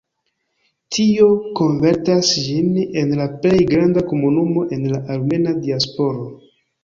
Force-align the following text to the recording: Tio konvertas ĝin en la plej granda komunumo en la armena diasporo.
Tio 0.95 1.25
konvertas 1.59 2.31
ĝin 2.45 2.79
en 3.01 3.13
la 3.21 3.27
plej 3.45 3.59
granda 3.73 4.05
komunumo 4.13 4.63
en 4.79 4.87
la 4.95 5.03
armena 5.17 5.53
diasporo. 5.67 6.27